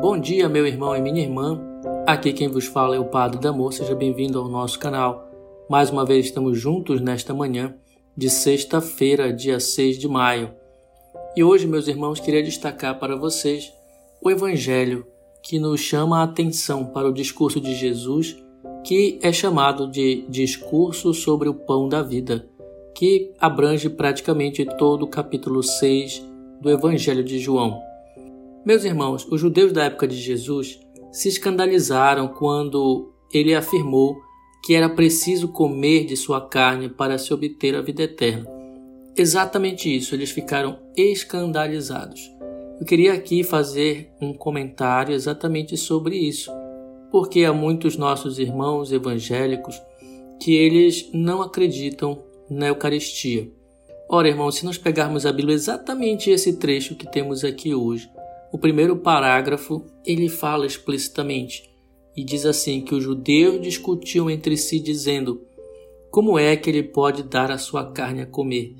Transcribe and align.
Bom 0.00 0.18
dia, 0.18 0.46
meu 0.46 0.66
irmão 0.66 0.94
e 0.94 1.00
minha 1.00 1.22
irmã. 1.22 1.58
Aqui 2.06 2.30
quem 2.30 2.48
vos 2.48 2.66
fala 2.66 2.94
é 2.94 2.98
o 2.98 3.06
Padre 3.06 3.40
Damor. 3.40 3.72
Seja 3.72 3.94
bem-vindo 3.94 4.38
ao 4.38 4.46
nosso 4.46 4.78
canal. 4.78 5.26
Mais 5.70 5.88
uma 5.88 6.04
vez 6.04 6.26
estamos 6.26 6.60
juntos 6.60 7.00
nesta 7.00 7.32
manhã 7.32 7.74
de 8.14 8.28
sexta-feira, 8.28 9.32
dia 9.32 9.58
6 9.58 9.98
de 9.98 10.06
maio. 10.06 10.52
E 11.34 11.42
hoje, 11.42 11.66
meus 11.66 11.88
irmãos, 11.88 12.20
queria 12.20 12.42
destacar 12.42 12.98
para 12.98 13.16
vocês 13.16 13.72
o 14.22 14.30
Evangelho 14.30 15.06
que 15.42 15.58
nos 15.58 15.80
chama 15.80 16.20
a 16.20 16.24
atenção 16.24 16.84
para 16.84 17.08
o 17.08 17.12
discurso 17.12 17.58
de 17.58 17.74
Jesus, 17.74 18.36
que 18.84 19.18
é 19.22 19.32
chamado 19.32 19.90
de 19.90 20.26
Discurso 20.28 21.14
sobre 21.14 21.48
o 21.48 21.54
Pão 21.54 21.88
da 21.88 22.02
Vida, 22.02 22.46
que 22.94 23.32
abrange 23.40 23.88
praticamente 23.88 24.64
todo 24.76 25.04
o 25.04 25.08
capítulo 25.08 25.62
6 25.62 26.22
do 26.60 26.70
Evangelho 26.70 27.24
de 27.24 27.38
João. 27.38 27.80
Meus 28.66 28.82
irmãos, 28.84 29.24
os 29.30 29.40
judeus 29.40 29.72
da 29.72 29.84
época 29.84 30.08
de 30.08 30.16
Jesus 30.16 30.80
se 31.12 31.28
escandalizaram 31.28 32.26
quando 32.26 33.12
ele 33.32 33.54
afirmou 33.54 34.20
que 34.64 34.74
era 34.74 34.88
preciso 34.88 35.46
comer 35.52 36.04
de 36.04 36.16
sua 36.16 36.40
carne 36.48 36.88
para 36.88 37.16
se 37.16 37.32
obter 37.32 37.76
a 37.76 37.80
vida 37.80 38.02
eterna. 38.02 38.50
Exatamente 39.16 39.94
isso, 39.94 40.16
eles 40.16 40.32
ficaram 40.32 40.80
escandalizados. 40.96 42.20
Eu 42.80 42.84
queria 42.84 43.12
aqui 43.12 43.44
fazer 43.44 44.10
um 44.20 44.34
comentário 44.34 45.14
exatamente 45.14 45.76
sobre 45.76 46.16
isso, 46.16 46.50
porque 47.12 47.44
há 47.44 47.52
muitos 47.52 47.96
nossos 47.96 48.36
irmãos 48.36 48.90
evangélicos 48.90 49.80
que 50.42 50.56
eles 50.56 51.08
não 51.14 51.40
acreditam 51.40 52.20
na 52.50 52.66
Eucaristia. 52.66 53.48
Ora, 54.08 54.26
irmãos, 54.26 54.56
se 54.56 54.64
nós 54.64 54.76
pegarmos 54.76 55.24
a 55.24 55.32
Bíblia 55.32 55.54
exatamente 55.54 56.30
esse 56.30 56.56
trecho 56.56 56.96
que 56.96 57.08
temos 57.08 57.44
aqui 57.44 57.72
hoje, 57.72 58.10
o 58.52 58.58
primeiro 58.58 58.96
parágrafo 58.96 59.84
ele 60.04 60.28
fala 60.28 60.66
explicitamente 60.66 61.70
e 62.16 62.24
diz 62.24 62.46
assim 62.46 62.80
que 62.80 62.94
os 62.94 63.04
judeus 63.04 63.60
discutiam 63.60 64.30
entre 64.30 64.56
si 64.56 64.80
dizendo: 64.80 65.42
Como 66.10 66.38
é 66.38 66.56
que 66.56 66.70
ele 66.70 66.82
pode 66.82 67.22
dar 67.22 67.50
a 67.50 67.58
sua 67.58 67.92
carne 67.92 68.22
a 68.22 68.26
comer? 68.26 68.74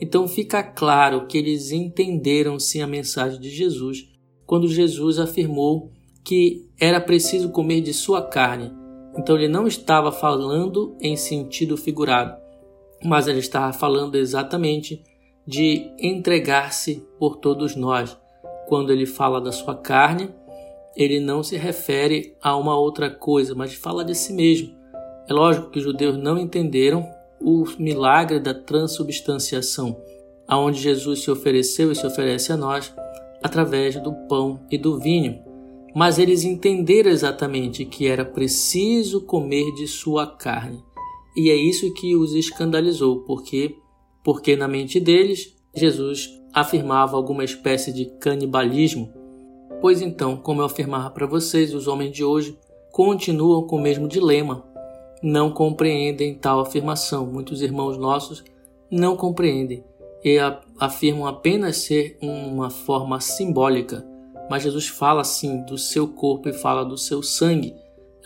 Então 0.00 0.26
fica 0.26 0.62
claro 0.62 1.26
que 1.26 1.38
eles 1.38 1.70
entenderam 1.70 2.58
sim 2.58 2.80
a 2.80 2.86
mensagem 2.86 3.38
de 3.38 3.50
Jesus 3.50 4.08
quando 4.46 4.66
Jesus 4.66 5.18
afirmou 5.18 5.92
que 6.24 6.68
era 6.80 7.00
preciso 7.00 7.50
comer 7.50 7.82
de 7.82 7.92
sua 7.92 8.22
carne. 8.22 8.72
Então 9.16 9.36
ele 9.36 9.48
não 9.48 9.66
estava 9.66 10.10
falando 10.10 10.96
em 11.00 11.16
sentido 11.16 11.76
figurado, 11.76 12.36
mas 13.04 13.28
ele 13.28 13.38
estava 13.38 13.72
falando 13.72 14.16
exatamente 14.16 15.02
de 15.46 15.92
entregar-se 15.98 17.06
por 17.18 17.36
todos 17.36 17.76
nós 17.76 18.16
quando 18.70 18.92
ele 18.92 19.04
fala 19.04 19.40
da 19.40 19.50
sua 19.50 19.74
carne, 19.74 20.30
ele 20.94 21.18
não 21.18 21.42
se 21.42 21.56
refere 21.56 22.36
a 22.40 22.56
uma 22.56 22.78
outra 22.78 23.10
coisa, 23.10 23.52
mas 23.52 23.74
fala 23.74 24.04
de 24.04 24.14
si 24.14 24.32
mesmo. 24.32 24.72
É 25.28 25.32
lógico 25.32 25.70
que 25.70 25.78
os 25.78 25.84
judeus 25.84 26.16
não 26.16 26.38
entenderam 26.38 27.04
o 27.40 27.64
milagre 27.80 28.38
da 28.38 28.54
transubstanciação, 28.54 30.00
aonde 30.46 30.80
Jesus 30.80 31.24
se 31.24 31.30
ofereceu 31.32 31.90
e 31.90 31.96
se 31.96 32.06
oferece 32.06 32.52
a 32.52 32.56
nós 32.56 32.94
através 33.42 34.00
do 34.00 34.12
pão 34.28 34.60
e 34.70 34.78
do 34.78 35.00
vinho. 35.00 35.40
Mas 35.92 36.20
eles 36.20 36.44
entenderam 36.44 37.10
exatamente 37.10 37.84
que 37.84 38.06
era 38.06 38.24
preciso 38.24 39.22
comer 39.22 39.74
de 39.74 39.88
sua 39.88 40.28
carne. 40.28 40.80
E 41.36 41.50
é 41.50 41.56
isso 41.56 41.92
que 41.94 42.14
os 42.14 42.34
escandalizou, 42.34 43.24
porque 43.24 43.74
porque 44.22 44.54
na 44.54 44.68
mente 44.68 45.00
deles 45.00 45.56
Jesus 45.74 46.39
afirmava 46.52 47.16
alguma 47.16 47.44
espécie 47.44 47.92
de 47.92 48.06
canibalismo? 48.06 49.12
Pois 49.80 50.02
então, 50.02 50.36
como 50.36 50.60
eu 50.60 50.66
afirmava 50.66 51.10
para 51.10 51.26
vocês, 51.26 51.72
os 51.74 51.88
homens 51.88 52.12
de 52.12 52.22
hoje 52.22 52.58
continuam 52.92 53.66
com 53.66 53.76
o 53.76 53.80
mesmo 53.80 54.06
dilema. 54.06 54.64
Não 55.22 55.50
compreendem 55.50 56.34
tal 56.34 56.60
afirmação. 56.60 57.26
Muitos 57.26 57.62
irmãos 57.62 57.96
nossos 57.96 58.44
não 58.90 59.16
compreendem 59.16 59.84
e 60.24 60.38
afirmam 60.78 61.26
apenas 61.26 61.78
ser 61.78 62.18
uma 62.20 62.68
forma 62.68 63.20
simbólica. 63.20 64.04
Mas 64.50 64.64
Jesus 64.64 64.88
fala 64.88 65.24
sim 65.24 65.62
do 65.64 65.78
seu 65.78 66.08
corpo 66.08 66.48
e 66.48 66.52
fala 66.52 66.84
do 66.84 66.98
seu 66.98 67.22
sangue. 67.22 67.74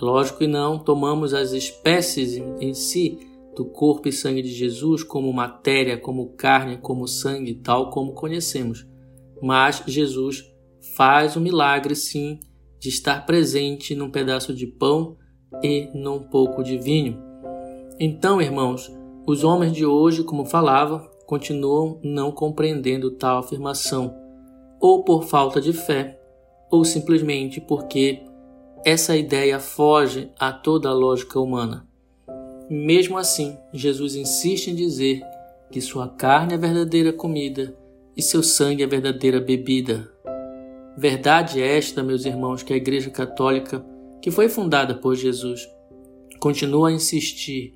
É 0.00 0.04
lógico 0.04 0.38
que 0.38 0.46
não 0.46 0.78
tomamos 0.78 1.34
as 1.34 1.52
espécies 1.52 2.42
em 2.60 2.74
si, 2.74 3.18
do 3.54 3.64
corpo 3.64 4.08
e 4.08 4.12
sangue 4.12 4.42
de 4.42 4.50
Jesus 4.50 5.02
como 5.02 5.32
matéria, 5.32 5.98
como 5.98 6.30
carne, 6.30 6.78
como 6.78 7.06
sangue, 7.06 7.54
tal 7.54 7.90
como 7.90 8.12
conhecemos. 8.12 8.86
Mas 9.42 9.82
Jesus 9.86 10.44
faz 10.96 11.36
o 11.36 11.40
milagre, 11.40 11.94
sim, 11.94 12.38
de 12.80 12.88
estar 12.88 13.24
presente 13.24 13.94
num 13.94 14.10
pedaço 14.10 14.54
de 14.54 14.66
pão 14.66 15.16
e 15.62 15.88
num 15.94 16.20
pouco 16.20 16.62
de 16.62 16.76
vinho. 16.76 17.18
Então, 17.98 18.42
irmãos, 18.42 18.92
os 19.26 19.44
homens 19.44 19.72
de 19.72 19.86
hoje, 19.86 20.22
como 20.24 20.44
falava, 20.44 21.00
continuam 21.26 21.98
não 22.02 22.30
compreendendo 22.30 23.12
tal 23.12 23.38
afirmação, 23.38 24.14
ou 24.80 25.02
por 25.04 25.24
falta 25.24 25.60
de 25.60 25.72
fé, 25.72 26.20
ou 26.70 26.84
simplesmente 26.84 27.60
porque 27.60 28.22
essa 28.84 29.16
ideia 29.16 29.58
foge 29.58 30.30
a 30.38 30.52
toda 30.52 30.90
a 30.90 30.92
lógica 30.92 31.40
humana. 31.40 31.88
Mesmo 32.68 33.18
assim, 33.18 33.58
Jesus 33.72 34.16
insiste 34.16 34.68
em 34.68 34.74
dizer 34.74 35.20
que 35.70 35.80
sua 35.80 36.08
carne 36.08 36.54
é 36.54 36.58
verdadeira 36.58 37.12
comida 37.12 37.76
e 38.16 38.22
seu 38.22 38.42
sangue 38.42 38.82
é 38.82 38.86
verdadeira 38.86 39.40
bebida. 39.40 40.10
Verdade 40.96 41.60
é 41.60 41.76
esta, 41.76 42.02
meus 42.02 42.24
irmãos, 42.24 42.62
que 42.62 42.72
a 42.72 42.76
Igreja 42.76 43.10
Católica, 43.10 43.84
que 44.22 44.30
foi 44.30 44.48
fundada 44.48 44.94
por 44.94 45.14
Jesus, 45.14 45.68
continua 46.40 46.88
a 46.88 46.92
insistir 46.92 47.74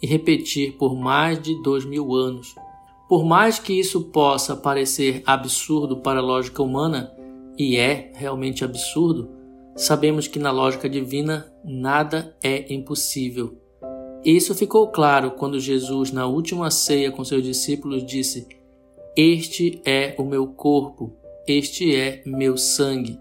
e 0.00 0.06
repetir 0.06 0.78
por 0.78 0.94
mais 0.94 1.40
de 1.42 1.60
dois 1.62 1.84
mil 1.84 2.14
anos. 2.14 2.54
Por 3.08 3.24
mais 3.24 3.58
que 3.58 3.72
isso 3.72 4.04
possa 4.04 4.56
parecer 4.56 5.22
absurdo 5.26 5.98
para 5.98 6.20
a 6.20 6.22
lógica 6.22 6.62
humana, 6.62 7.12
e 7.58 7.76
é 7.76 8.10
realmente 8.14 8.64
absurdo, 8.64 9.28
sabemos 9.76 10.26
que 10.26 10.38
na 10.38 10.50
lógica 10.50 10.88
divina 10.88 11.52
nada 11.62 12.34
é 12.42 12.72
impossível. 12.72 13.59
Isso 14.24 14.54
ficou 14.54 14.88
claro 14.88 15.30
quando 15.30 15.58
Jesus, 15.58 16.12
na 16.12 16.26
última 16.26 16.70
ceia 16.70 17.10
com 17.10 17.24
seus 17.24 17.42
discípulos, 17.42 18.04
disse: 18.04 18.46
Este 19.16 19.80
é 19.84 20.14
o 20.18 20.24
meu 20.24 20.46
corpo, 20.46 21.12
este 21.46 21.96
é 21.96 22.22
meu 22.26 22.56
sangue. 22.56 23.18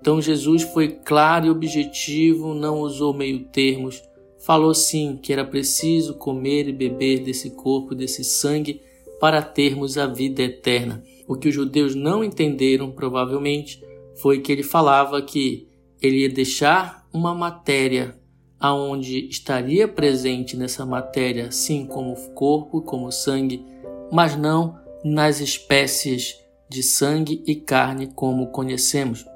Então 0.00 0.20
Jesus 0.20 0.62
foi 0.62 0.88
claro 0.88 1.46
e 1.46 1.50
objetivo, 1.50 2.52
não 2.52 2.80
usou 2.80 3.14
meio-termos, 3.14 4.02
falou 4.44 4.74
sim 4.74 5.18
que 5.22 5.32
era 5.32 5.44
preciso 5.44 6.14
comer 6.14 6.68
e 6.68 6.72
beber 6.72 7.20
desse 7.20 7.50
corpo, 7.50 7.94
desse 7.94 8.22
sangue, 8.22 8.82
para 9.20 9.40
termos 9.40 9.96
a 9.96 10.06
vida 10.06 10.42
eterna. 10.42 11.02
O 11.26 11.36
que 11.36 11.48
os 11.48 11.54
judeus 11.54 11.94
não 11.94 12.22
entenderam, 12.22 12.90
provavelmente, 12.90 13.82
foi 14.16 14.40
que 14.40 14.52
ele 14.52 14.62
falava 14.62 15.22
que 15.22 15.68
ele 16.02 16.18
ia 16.18 16.28
deixar 16.28 17.06
uma 17.12 17.34
matéria 17.34 18.18
aonde 18.64 19.28
estaria 19.28 19.86
presente 19.86 20.56
nessa 20.56 20.86
matéria, 20.86 21.48
assim 21.48 21.84
como 21.84 22.16
corpo, 22.30 22.80
como 22.80 23.08
o 23.08 23.12
sangue, 23.12 23.62
mas 24.10 24.38
não 24.38 24.78
nas 25.04 25.38
espécies 25.38 26.40
de 26.66 26.82
sangue 26.82 27.42
e 27.46 27.56
carne 27.56 28.06
como 28.06 28.46
conhecemos. 28.46 29.26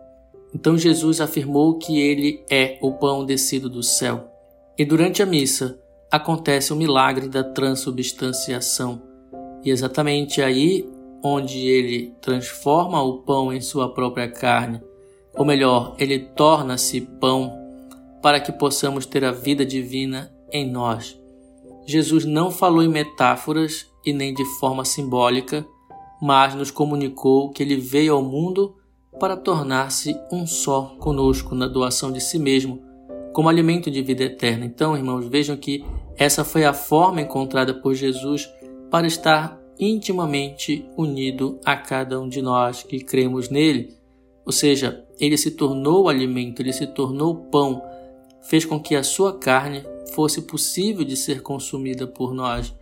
Então 0.55 0.79
Jesus 0.79 1.21
afirmou 1.21 1.77
que 1.77 2.01
ele 2.01 2.43
é 2.49 2.79
o 2.81 2.93
pão 2.93 3.23
descido 3.23 3.69
do 3.69 3.83
céu. 3.83 4.33
E 4.79 4.85
durante 4.87 5.23
a 5.23 5.27
missa 5.27 5.79
acontece 6.11 6.73
o 6.73 6.77
milagre 6.77 7.29
da 7.29 7.45
transubstanciação. 7.45 9.03
E 9.63 9.71
exatamente 9.71 10.41
aí 10.41 10.89
onde 11.23 11.67
ele 11.67 12.15
transforma 12.23 13.03
o 13.03 13.19
pão 13.19 13.53
em 13.53 13.61
sua 13.61 13.93
própria 13.93 14.31
carne, 14.31 14.81
ou 15.37 15.45
melhor, 15.45 15.95
ele 15.99 16.19
torna-se 16.19 17.03
pão 17.03 17.68
para 18.23 18.41
que 18.41 18.53
possamos 18.53 19.07
ter 19.07 19.25
a 19.25 19.33
vida 19.33 19.65
divina 19.65 20.33
em 20.53 20.69
nós. 20.69 21.19
Jesus 21.87 22.25
não 22.25 22.51
falou 22.51 22.83
em 22.83 22.89
metáforas 22.89 23.87
e 24.05 24.13
nem 24.13 24.35
de 24.35 24.45
forma 24.59 24.85
simbólica, 24.85 25.67
mas 26.21 26.55
nos 26.55 26.71
comunicou 26.71 27.51
que 27.51 27.63
ele 27.63 27.77
veio 27.77 28.15
ao 28.15 28.23
mundo 28.23 28.77
para 29.19 29.37
tornar-se 29.37 30.15
um 30.31 30.47
só 30.47 30.97
conosco 30.99 31.55
na 31.55 31.67
doação 31.67 32.13
de 32.13 32.21
si 32.21 32.39
mesmo, 32.39 32.83
como 33.33 33.49
alimento 33.49 33.91
de 33.91 34.03
vida 34.03 34.25
eterna. 34.25 34.65
Então, 34.65 34.97
irmãos, 34.97 35.27
vejam 35.27 35.57
que 35.57 35.85
essa 36.17 36.45
foi 36.45 36.65
a 36.65 36.73
forma 36.73 37.21
encontrada 37.21 37.73
por 37.73 37.95
Jesus 37.95 38.49
para 38.91 39.07
estar 39.07 39.59
intimamente 39.79 40.85
unido 40.97 41.59
a 41.65 41.77
cada 41.77 42.21
um 42.21 42.29
de 42.29 42.43
nós 42.43 42.83
que 42.83 43.01
cremos 43.01 43.49
nele. 43.49 43.95
Ou 44.45 44.53
seja, 44.53 45.05
ele 45.21 45.37
se 45.37 45.53
tornou 45.53 46.09
alimento, 46.09 46.61
ele 46.61 46.73
se 46.73 46.87
tornou 46.87 47.35
pão 47.35 47.83
fez 48.43 48.65
com 48.65 48.81
que 48.81 48.95
a 48.95 49.03
sua 49.03 49.39
carne 49.39 49.85
fosse 50.15 50.43
possível 50.43 51.05
de 51.05 51.17
ser 51.17 51.43
consumida 51.43 52.07
por 52.07 52.35
nós, 52.35 52.75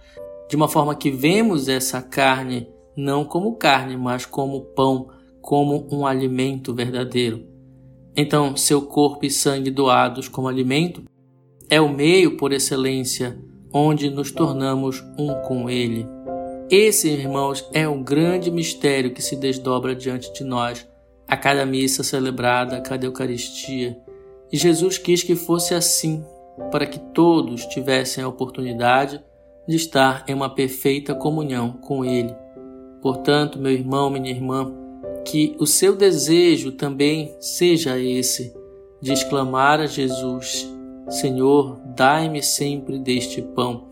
de 0.49 0.57
uma 0.57 0.69
forma 0.69 0.95
que 0.95 1.11
vemos 1.11 1.69
essa 1.69 2.01
carne 2.01 2.69
não 2.97 3.25
como 3.25 3.57
carne, 3.57 3.97
mas 3.97 4.25
como 4.25 4.61
pão, 4.61 5.09
como 5.43 5.87
um 5.93 6.07
alimento 6.07 6.75
verdadeiro. 6.75 7.47
Então, 8.17 8.57
seu 8.57 8.83
corpo 8.83 9.27
e 9.27 9.31
sangue 9.31 9.71
doados 9.71 10.29
como 10.29 10.49
alimento 10.49 11.05
é 11.69 11.81
o 11.81 11.89
meio 11.89 12.37
por 12.37 12.53
excelência 12.53 13.39
onde 13.73 14.09
nos 14.09 14.31
tornamos 14.33 15.05
um 15.19 15.35
com 15.43 15.69
Ele. 15.69 16.07
Esse, 16.71 17.11
irmãos, 17.11 17.69
é 17.73 17.87
um 17.87 18.03
grande 18.03 18.51
mistério 18.51 19.13
que 19.13 19.23
se 19.23 19.37
desdobra 19.37 19.95
diante 19.95 20.33
de 20.33 20.43
nós 20.43 20.89
a 21.29 21.37
cada 21.37 21.67
missa 21.67 22.03
celebrada, 22.03 22.77
a 22.77 22.81
cada 22.81 23.05
Eucaristia. 23.05 23.97
E 24.53 24.57
Jesus 24.57 24.99
quis 24.99 25.23
que 25.23 25.35
fosse 25.35 25.75
assim, 25.75 26.25
para 26.71 26.87
que 26.87 26.99
todos 26.99 27.67
tivessem 27.67 28.23
a 28.23 28.29
oportunidade 28.29 29.23
de 29.67 29.77
estar 29.77 30.25
em 30.29 30.35
uma 30.35 30.49
perfeita 30.49 31.15
comunhão 31.15 31.73
com 31.73 32.05
Ele. 32.05 32.35
Portanto, 33.03 33.59
meu 33.59 33.73
irmão, 33.73 34.11
minha 34.11 34.31
irmã, 34.31 34.73
que 35.25 35.57
o 35.59 35.67
seu 35.67 35.97
desejo 35.97 36.73
também 36.73 37.35
seja 37.41 37.99
esse, 37.99 38.55
de 39.01 39.13
exclamar 39.13 39.81
a 39.81 39.87
Jesus: 39.87 40.69
Senhor, 41.09 41.81
dai-me 41.97 42.43
sempre 42.43 42.99
deste 42.99 43.43
pão. 43.43 43.89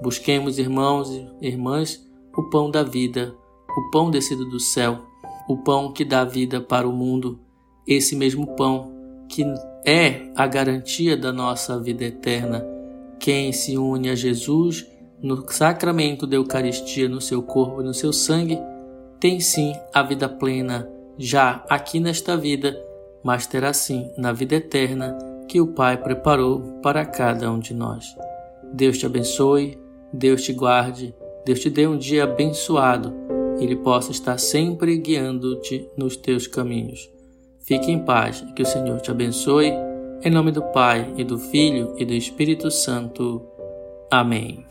Busquemos, 0.00 0.58
irmãos 0.58 1.10
e 1.10 1.28
irmãs, 1.40 2.06
o 2.36 2.44
pão 2.50 2.70
da 2.70 2.82
vida, 2.82 3.34
o 3.76 3.90
pão 3.90 4.10
descido 4.10 4.44
do 4.44 4.60
céu, 4.60 5.00
o 5.48 5.56
pão 5.56 5.92
que 5.92 6.04
dá 6.04 6.24
vida 6.24 6.60
para 6.60 6.88
o 6.88 6.92
mundo, 6.92 7.40
esse 7.86 8.14
mesmo 8.14 8.46
pão 8.56 8.92
que 9.28 9.44
é 9.86 10.32
a 10.34 10.48
garantia 10.48 11.16
da 11.16 11.32
nossa 11.32 11.78
vida 11.78 12.04
eterna. 12.04 12.66
Quem 13.20 13.52
se 13.52 13.78
une 13.78 14.10
a 14.10 14.16
Jesus 14.16 14.84
no 15.22 15.48
sacramento 15.48 16.26
da 16.26 16.34
Eucaristia, 16.34 17.08
no 17.08 17.20
seu 17.20 17.40
corpo 17.40 17.80
e 17.80 17.84
no 17.84 17.94
seu 17.94 18.12
sangue, 18.12 18.58
tem 19.20 19.38
sim 19.38 19.72
a 19.94 20.02
vida 20.02 20.28
plena, 20.28 20.90
já 21.16 21.64
aqui 21.68 22.00
nesta 22.00 22.36
vida, 22.36 22.76
mas 23.22 23.46
terá 23.46 23.72
sim 23.72 24.10
na 24.18 24.32
vida 24.32 24.56
eterna 24.56 25.16
que 25.48 25.60
o 25.60 25.68
Pai 25.68 25.96
preparou 25.96 26.60
para 26.82 27.04
cada 27.06 27.50
um 27.50 27.60
de 27.60 27.72
nós. 27.72 28.04
Deus 28.72 28.98
te 28.98 29.06
abençoe, 29.06 29.78
Deus 30.12 30.42
te 30.42 30.52
guarde, 30.52 31.14
Deus 31.44 31.60
te 31.60 31.70
dê 31.70 31.86
um 31.86 31.96
dia 31.96 32.24
abençoado, 32.24 33.14
Ele 33.60 33.76
possa 33.76 34.10
estar 34.10 34.36
sempre 34.38 34.98
guiando-te 34.98 35.88
nos 35.96 36.16
teus 36.16 36.48
caminhos. 36.48 37.15
Fique 37.66 37.90
em 37.90 37.98
paz 37.98 38.44
e 38.48 38.52
que 38.52 38.62
o 38.62 38.66
Senhor 38.66 39.00
te 39.00 39.10
abençoe. 39.10 39.72
Em 40.22 40.30
nome 40.30 40.52
do 40.52 40.62
Pai, 40.72 41.12
e 41.16 41.24
do 41.24 41.36
Filho 41.36 41.94
e 41.98 42.04
do 42.04 42.14
Espírito 42.14 42.70
Santo. 42.70 43.44
Amém. 44.08 44.64